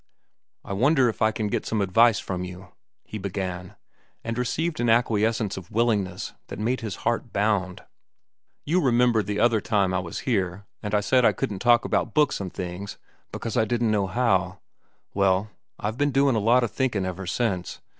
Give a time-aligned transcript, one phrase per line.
[0.65, 2.69] "I wonder if I can get some advice from you,"
[3.05, 3.75] he began,
[4.23, 7.83] and received an acquiescence of willingness that made his heart bound.
[8.65, 12.41] "You remember the other time I was here I said I couldn't talk about books
[12.41, 12.97] an' things
[13.31, 14.61] because I didn't know how?
[15.13, 17.79] Well, I've ben doin' a lot of thinkin' ever since.